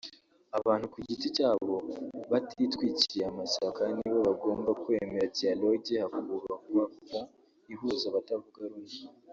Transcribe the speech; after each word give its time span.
Abantu 0.57 0.85
ku 0.93 0.97
giti 1.07 1.27
cyabo 1.37 1.75
batitwikiriye 2.31 3.23
amashyaka 3.31 3.81
nibo 3.97 4.19
bagomba 4.27 4.69
kwemera 4.81 5.31
dialogue 5.37 5.93
hakubakwa 6.03 6.83
pont 7.07 7.27
ihuza 7.73 8.05
abatavuga 8.09 8.61
rumwe 8.71 8.97